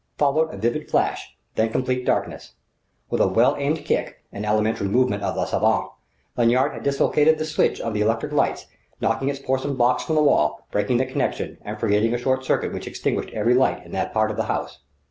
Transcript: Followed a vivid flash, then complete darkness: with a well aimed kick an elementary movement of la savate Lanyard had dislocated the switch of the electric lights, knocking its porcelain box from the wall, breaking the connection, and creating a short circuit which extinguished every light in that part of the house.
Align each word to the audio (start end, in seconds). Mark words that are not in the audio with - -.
Followed 0.17 0.51
a 0.51 0.57
vivid 0.57 0.89
flash, 0.89 1.35
then 1.53 1.69
complete 1.71 2.07
darkness: 2.07 2.53
with 3.11 3.21
a 3.21 3.27
well 3.27 3.55
aimed 3.59 3.85
kick 3.85 4.23
an 4.31 4.43
elementary 4.45 4.87
movement 4.87 5.21
of 5.21 5.35
la 5.35 5.45
savate 5.45 5.91
Lanyard 6.35 6.73
had 6.73 6.81
dislocated 6.81 7.37
the 7.37 7.45
switch 7.45 7.79
of 7.79 7.93
the 7.93 8.01
electric 8.01 8.31
lights, 8.31 8.65
knocking 8.99 9.29
its 9.29 9.37
porcelain 9.37 9.75
box 9.77 10.03
from 10.03 10.15
the 10.15 10.23
wall, 10.23 10.65
breaking 10.71 10.97
the 10.97 11.05
connection, 11.05 11.59
and 11.61 11.77
creating 11.77 12.15
a 12.15 12.17
short 12.17 12.43
circuit 12.43 12.73
which 12.73 12.87
extinguished 12.87 13.29
every 13.35 13.53
light 13.53 13.85
in 13.85 13.91
that 13.91 14.11
part 14.11 14.31
of 14.31 14.37
the 14.37 14.45
house. 14.45 14.79